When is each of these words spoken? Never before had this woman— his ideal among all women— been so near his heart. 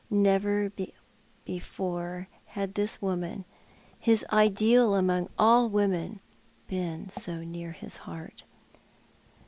Never 0.09 0.71
before 1.45 2.27
had 2.45 2.73
this 2.73 3.03
woman— 3.03 3.45
his 3.99 4.25
ideal 4.33 4.95
among 4.95 5.29
all 5.37 5.69
women— 5.69 6.21
been 6.67 7.07
so 7.07 7.43
near 7.43 7.73
his 7.73 7.97
heart. 7.97 8.45